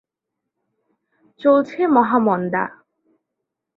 চলছে 1.41 1.81
মহামন্দা। 1.87 2.63